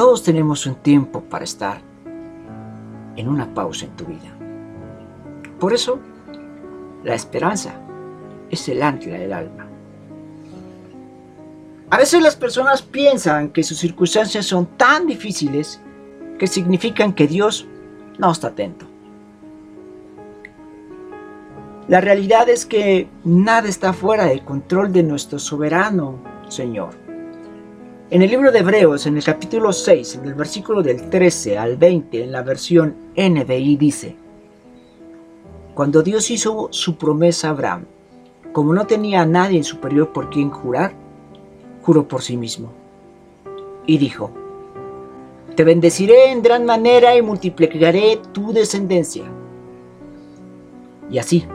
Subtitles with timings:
[0.00, 1.82] Todos tenemos un tiempo para estar
[3.16, 4.34] en una pausa en tu vida.
[5.58, 5.98] Por eso,
[7.04, 7.74] la esperanza
[8.48, 9.68] es el ancla del alma.
[11.90, 15.78] A veces las personas piensan que sus circunstancias son tan difíciles
[16.38, 17.66] que significan que Dios
[18.16, 18.86] no está atento.
[21.88, 26.14] La realidad es que nada está fuera del control de nuestro soberano
[26.48, 26.99] Señor.
[28.12, 31.76] En el libro de Hebreos, en el capítulo 6, en el versículo del 13 al
[31.76, 34.16] 20, en la versión NBI dice,
[35.74, 37.84] Cuando Dios hizo su promesa a Abraham,
[38.52, 40.92] como no tenía a nadie superior por quien jurar,
[41.82, 42.72] juró por sí mismo.
[43.86, 44.32] Y dijo,
[45.54, 49.22] Te bendeciré en gran manera y multiplicaré tu descendencia.
[51.08, 51.46] Y así,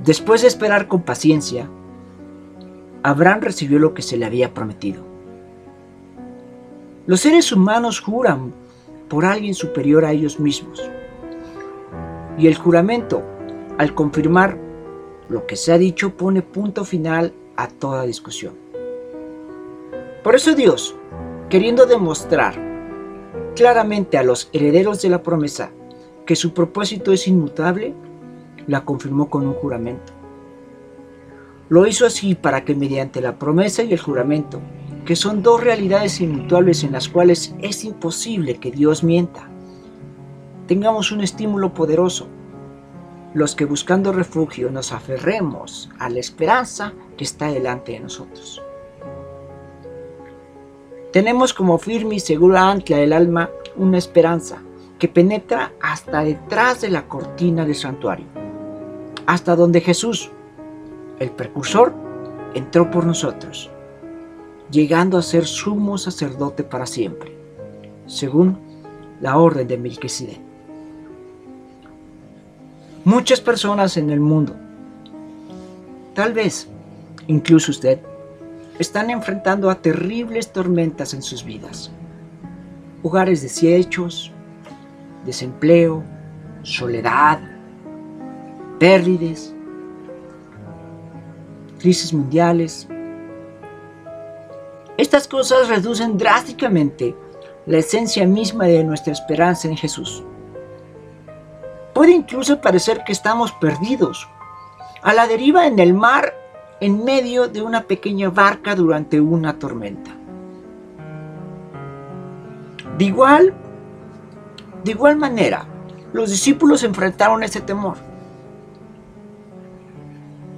[0.00, 1.70] Después de esperar con paciencia,
[3.04, 5.11] Abraham recibió lo que se le había prometido.
[7.04, 8.52] Los seres humanos juran
[9.08, 10.80] por alguien superior a ellos mismos.
[12.38, 13.22] Y el juramento,
[13.76, 14.56] al confirmar
[15.28, 18.54] lo que se ha dicho, pone punto final a toda discusión.
[20.22, 20.94] Por eso Dios,
[21.50, 22.54] queriendo demostrar
[23.56, 25.72] claramente a los herederos de la promesa
[26.24, 27.94] que su propósito es inmutable,
[28.68, 30.12] la confirmó con un juramento.
[31.68, 34.60] Lo hizo así para que mediante la promesa y el juramento,
[35.04, 39.48] que son dos realidades inmutables en las cuales es imposible que Dios mienta,
[40.66, 42.28] tengamos un estímulo poderoso,
[43.34, 48.62] los que buscando refugio nos aferremos a la esperanza que está delante de nosotros.
[51.12, 54.62] Tenemos como firme y segura ancla del alma una esperanza
[54.98, 58.42] que penetra hasta detrás de la cortina del santuario
[59.26, 60.30] hasta donde Jesús,
[61.18, 61.94] el precursor,
[62.54, 63.70] entró por nosotros,
[64.72, 67.36] llegando a ser sumo sacerdote para siempre,
[68.06, 68.58] según
[69.20, 70.40] la orden de Melquisedec.
[73.04, 74.56] Muchas personas en el mundo,
[76.14, 76.68] tal vez
[77.26, 78.00] incluso usted,
[78.78, 81.90] están enfrentando a terribles tormentas en sus vidas.
[83.02, 84.32] Hogares deshechos,
[85.26, 86.02] desempleo,
[86.62, 87.40] soledad,
[88.78, 89.52] pérdidas,
[91.78, 92.88] crisis mundiales.
[94.98, 97.16] Estas cosas reducen drásticamente
[97.66, 100.22] la esencia misma de nuestra esperanza en Jesús.
[101.94, 104.28] Puede incluso parecer que estamos perdidos,
[105.02, 106.34] a la deriva en el mar
[106.80, 110.10] en medio de una pequeña barca durante una tormenta.
[112.98, 113.54] De igual,
[114.84, 115.64] de igual manera,
[116.12, 117.96] los discípulos enfrentaron ese temor.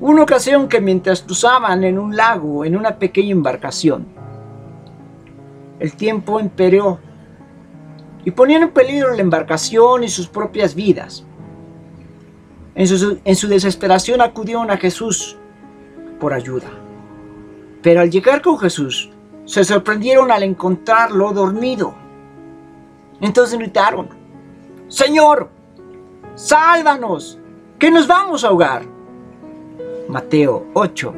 [0.01, 4.14] Una ocasión que mientras cruzaban en un lago, en una pequeña embarcación,
[5.81, 6.99] el tiempo imperó
[8.25, 11.25] y ponían en peligro la embarcación y sus propias vidas.
[12.75, 15.37] En su, en su desesperación acudieron a Jesús
[16.19, 16.71] por ayuda.
[17.83, 19.11] Pero al llegar con Jesús,
[19.45, 21.95] se sorprendieron al encontrarlo dormido.
[23.21, 24.09] Entonces gritaron,
[24.89, 25.51] Señor,
[26.35, 27.39] sálvanos,
[27.79, 28.83] que nos vamos a ahogar.
[30.09, 31.15] Mateo 8,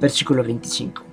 [0.00, 1.09] versículo 25.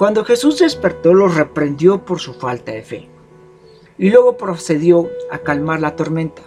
[0.00, 3.10] Cuando Jesús despertó, los reprendió por su falta de fe
[3.98, 6.40] y luego procedió a calmar la tormenta.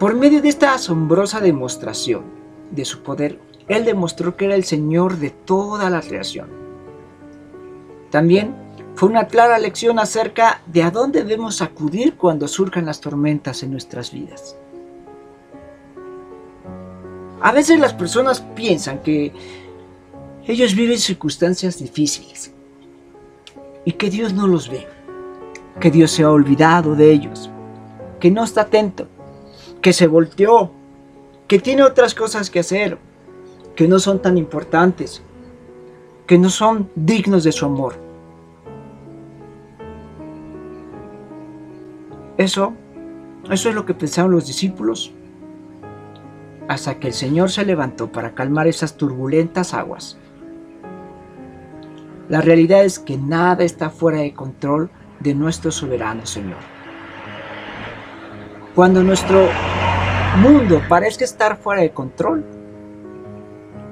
[0.00, 2.24] Por medio de esta asombrosa demostración
[2.72, 6.48] de su poder, Él demostró que era el Señor de toda la creación.
[8.10, 8.56] También
[8.96, 13.70] fue una clara lección acerca de a dónde debemos acudir cuando surjan las tormentas en
[13.70, 14.56] nuestras vidas.
[17.40, 19.32] A veces las personas piensan que
[20.46, 22.52] ellos viven circunstancias difíciles.
[23.84, 24.86] Y que Dios no los ve,
[25.80, 27.50] que Dios se ha olvidado de ellos,
[28.20, 29.08] que no está atento,
[29.80, 30.70] que se volteó,
[31.48, 32.98] que tiene otras cosas que hacer,
[33.74, 35.22] que no son tan importantes,
[36.26, 37.94] que no son dignos de su amor.
[42.36, 42.72] Eso,
[43.50, 45.12] eso es lo que pensaron los discípulos
[46.68, 50.18] hasta que el Señor se levantó para calmar esas turbulentas aguas.
[52.28, 54.90] La realidad es que nada está fuera de control
[55.20, 56.58] de nuestro soberano Señor.
[58.74, 59.48] Cuando nuestro
[60.40, 62.44] mundo parezca estar fuera de control,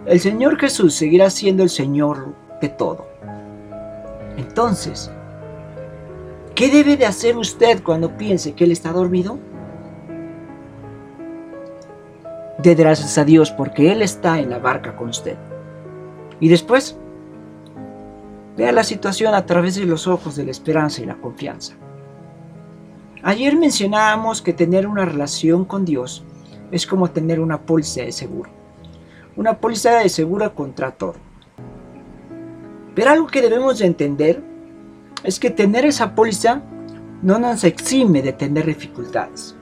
[0.07, 3.07] el Señor Jesús seguirá siendo el Señor de todo.
[4.37, 5.11] Entonces,
[6.55, 9.39] ¿qué debe de hacer usted cuando piense que Él está dormido?
[12.65, 15.37] de gracias a Dios porque Él está en la barca con usted.
[16.41, 16.99] Y después,
[18.57, 21.75] Vea la situación a través de los ojos de la esperanza y la confianza.
[23.23, 26.25] Ayer mencionábamos que tener una relación con Dios
[26.71, 28.51] es como tener una póliza de seguro.
[29.37, 31.15] Una póliza de seguro contra todo.
[32.95, 34.43] Pero algo que debemos de entender
[35.25, 36.63] es que tener esa póliza
[37.23, 39.57] no nos exime de tener dificultades.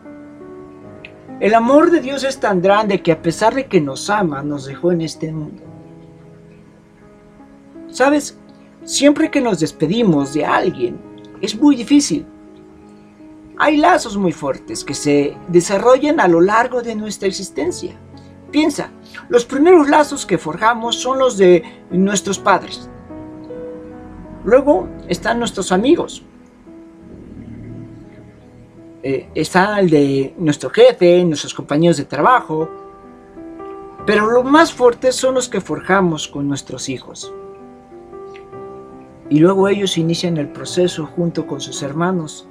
[1.40, 4.66] El amor de Dios es tan grande que a pesar de que nos ama, nos
[4.66, 5.62] dejó en este mundo.
[7.88, 8.38] ¿Sabes?
[8.84, 11.00] Siempre que nos despedimos de alguien,
[11.40, 12.26] es muy difícil.
[13.58, 17.92] Hay lazos muy fuertes que se desarrollan a lo largo de nuestra existencia.
[18.50, 18.90] Piensa,
[19.28, 22.90] los primeros lazos que forjamos son los de nuestros padres.
[24.44, 26.24] Luego están nuestros amigos.
[29.04, 32.68] Eh, está el de nuestro jefe, nuestros compañeros de trabajo.
[34.06, 37.32] Pero los más fuertes son los que forjamos con nuestros hijos.
[39.32, 42.46] Y luego ellos inician el proceso junto con sus hermanos.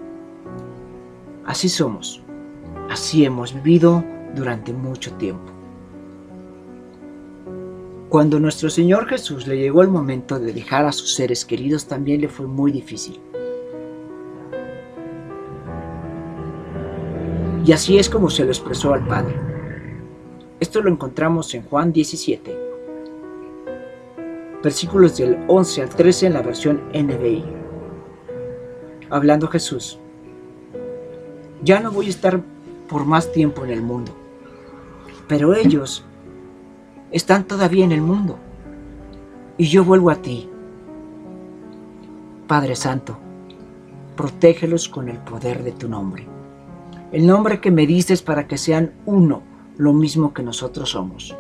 [1.46, 2.24] Así somos.
[2.90, 4.04] Así hemos vivido
[4.36, 5.46] durante mucho tiempo.
[8.10, 12.20] Cuando nuestro Señor Jesús le llegó el momento de dejar a sus seres queridos también
[12.20, 13.20] le fue muy difícil.
[17.64, 19.36] Y así es como se lo expresó al Padre.
[20.60, 22.71] Esto lo encontramos en Juan 17,
[24.64, 27.44] versículos del 11 al 13 en la versión NBI.
[29.10, 30.00] Hablando Jesús,
[31.64, 32.42] ya no voy a estar
[32.88, 34.12] por más tiempo en el mundo,
[35.28, 36.06] pero ellos
[37.12, 38.38] están todavía en el mundo.
[39.58, 40.50] Y yo vuelvo a ti.
[42.48, 43.18] Padre Santo,
[44.16, 46.28] protégelos con el poder de tu nombre.
[47.12, 49.42] El nombre que me dices para que sean uno,
[49.78, 51.36] lo mismo que nosotros somos.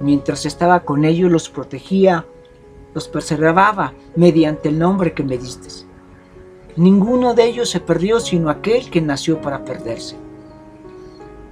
[0.00, 2.26] Mientras estaba con ellos los protegía,
[2.94, 5.68] los preservaba mediante el nombre que me diste.
[6.76, 10.16] Ninguno de ellos se perdió sino aquel que nació para perderse,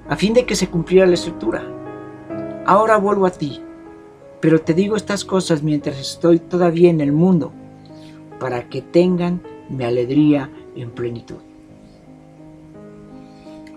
[0.09, 1.75] a fin de que se cumpliera la escritura
[2.67, 3.61] ahora vuelvo a ti,
[4.41, 7.53] pero te digo estas cosas mientras estoy todavía en el mundo,
[8.39, 11.37] para que tengan mi alegría en plenitud.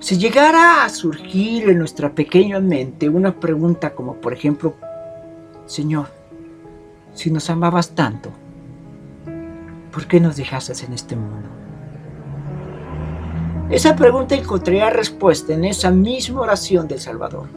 [0.08, 4.74] Si llegara a surgir en nuestra pequeña mente una pregunta como por ejemplo,
[5.66, 6.08] Señor,
[7.14, 8.32] si nos amabas tanto,
[9.92, 11.50] ¿por qué nos dejaste en este mundo?
[13.70, 17.50] Esa pregunta encontraría respuesta en esa misma oración del Salvador.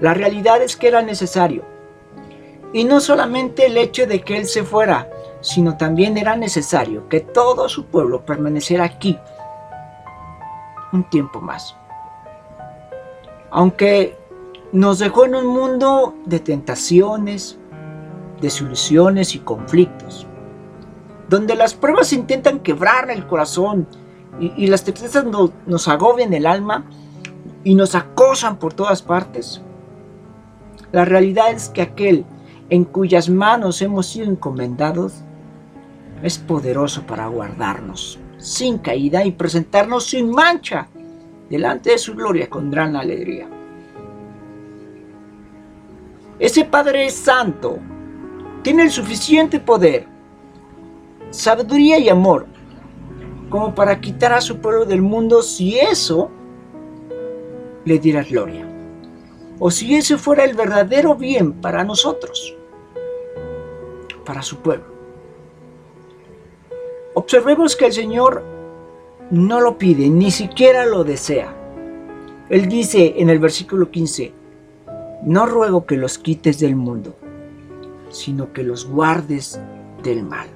[0.00, 1.64] La realidad es que era necesario.
[2.72, 5.10] Y no solamente el hecho de que Él se fuera,
[5.40, 9.18] sino también era necesario que todo su pueblo permaneciera aquí
[10.92, 11.76] un tiempo más.
[13.50, 14.16] Aunque
[14.72, 17.58] nos dejó en un mundo de tentaciones,
[18.40, 20.26] desilusiones y conflictos,
[21.28, 23.86] donde las pruebas intentan quebrar el corazón
[24.38, 25.24] y, las tristezas
[25.66, 26.86] nos agobian el alma
[27.62, 29.60] y nos acosan por todas partes.
[30.92, 32.24] La realidad es que aquel
[32.70, 35.24] en cuyas manos hemos sido encomendados
[36.22, 40.88] es poderoso para guardarnos sin caída y presentarnos sin mancha
[41.48, 43.48] delante de su gloria con gran alegría.
[46.38, 47.78] Ese Padre Santo
[48.62, 50.06] tiene el suficiente poder,
[51.30, 52.46] sabiduría y amor
[53.50, 56.30] como para quitar a su pueblo del mundo si eso
[57.84, 58.66] le diera gloria
[59.58, 62.56] o si ese fuera el verdadero bien para nosotros,
[64.24, 64.99] para su pueblo.
[67.30, 68.42] Observemos que el Señor
[69.30, 71.54] no lo pide, ni siquiera lo desea.
[72.48, 74.32] Él dice en el versículo 15,
[75.22, 77.14] no ruego que los quites del mundo,
[78.10, 79.60] sino que los guardes
[80.02, 80.48] del mal.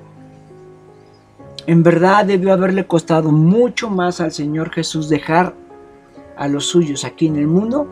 [1.68, 5.54] En verdad debió haberle costado mucho más al Señor Jesús dejar
[6.36, 7.86] a los suyos aquí en el mundo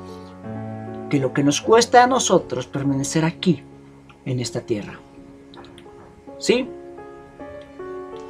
[1.08, 3.62] que lo que nos cuesta a nosotros permanecer aquí,
[4.24, 4.98] en esta tierra.
[6.38, 6.68] ¿Sí?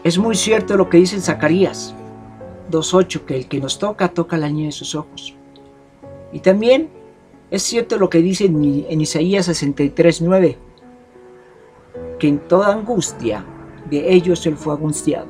[0.04, 1.94] Es muy cierto lo que dice en Zacarías
[2.70, 5.34] 2.8, que el que nos toca, toca la niña de sus ojos.
[6.32, 6.88] Y también
[7.52, 10.56] es cierto lo que dice en, en Isaías 63.9,
[12.18, 13.44] que en toda angustia
[13.88, 15.28] de ellos él fue angustiado.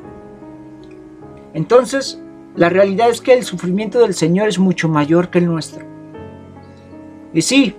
[1.53, 2.19] Entonces,
[2.57, 5.85] la realidad es que el sufrimiento del Señor es mucho mayor que el nuestro.
[7.35, 7.75] Y sí,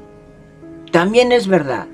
[0.91, 1.87] también es verdad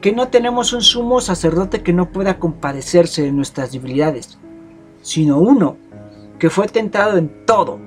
[0.00, 4.38] que no tenemos un sumo sacerdote que no pueda compadecerse de nuestras debilidades,
[5.02, 5.76] sino uno
[6.38, 7.78] que fue tentado en todo.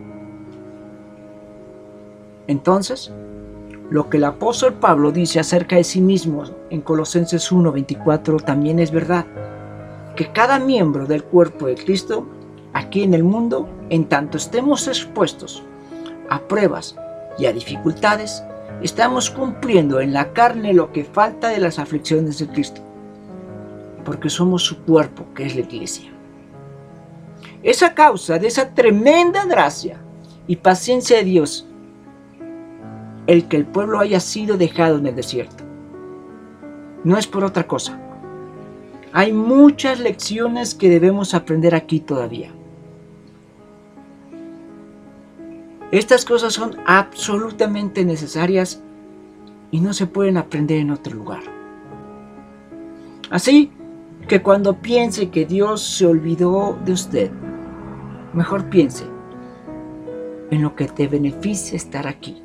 [2.48, 3.12] Entonces,
[3.90, 8.92] lo que el apóstol Pablo dice acerca de sí mismo en Colosenses 1:24 también es
[8.92, 9.26] verdad,
[10.16, 12.28] que cada miembro del cuerpo de Cristo
[12.74, 15.64] aquí en el mundo, en tanto estemos expuestos
[16.30, 16.96] a pruebas
[17.38, 18.44] y a dificultades,
[18.82, 22.82] estamos cumpliendo en la carne lo que falta de las aflicciones de Cristo,
[24.04, 26.12] porque somos su cuerpo, que es la iglesia.
[27.64, 30.02] Esa causa de esa tremenda gracia
[30.48, 31.68] y paciencia de Dios,
[33.28, 35.64] el que el pueblo haya sido dejado en el desierto,
[37.04, 38.00] no es por otra cosa.
[39.14, 42.52] Hay muchas lecciones que debemos aprender aquí todavía.
[45.92, 48.82] Estas cosas son absolutamente necesarias
[49.72, 51.44] y no se pueden aprender en otro lugar.
[53.30, 53.72] Así
[54.28, 57.32] que cuando piense que Dios se olvidó de usted,
[58.34, 59.06] mejor piense
[60.50, 62.42] en lo que te beneficia estar aquí,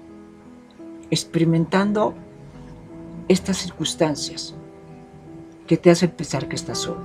[1.10, 2.14] experimentando
[3.28, 4.56] estas circunstancias
[5.68, 7.02] que te hacen pensar que estás solo.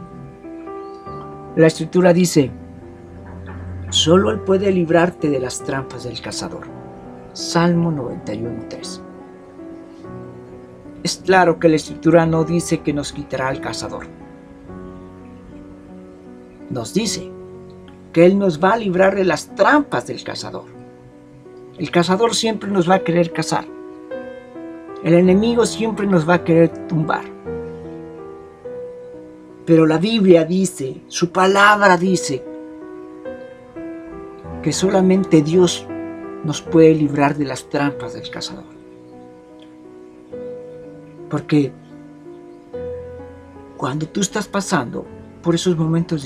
[1.56, 2.52] La escritura dice,
[3.92, 6.66] Solo Él puede librarte de las trampas del cazador.
[7.34, 9.02] Salmo 91.3.
[11.04, 14.08] Es claro que la escritura no dice que nos quitará al cazador.
[16.70, 17.30] Nos dice
[18.14, 20.68] que Él nos va a librar de las trampas del cazador.
[21.78, 23.66] El cazador siempre nos va a querer cazar.
[25.04, 27.26] El enemigo siempre nos va a querer tumbar.
[29.66, 32.51] Pero la Biblia dice, su palabra dice
[34.62, 35.86] que solamente Dios
[36.44, 38.66] nos puede librar de las trampas del cazador.
[41.30, 41.72] Porque
[43.78, 45.06] cuando tú estás pasando
[45.42, 46.24] por esos momentos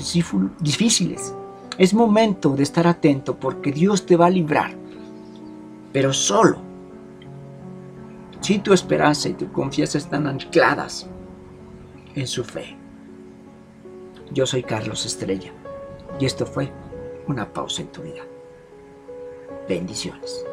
[0.60, 1.34] difíciles,
[1.78, 4.74] es momento de estar atento porque Dios te va a librar,
[5.92, 6.58] pero solo
[8.40, 11.08] si tu esperanza y tu confianza están ancladas
[12.14, 12.76] en su fe.
[14.32, 15.52] Yo soy Carlos Estrella
[16.18, 16.70] y esto fue
[17.26, 18.22] una pausa en tu vida.
[19.68, 20.44] Bendiciones.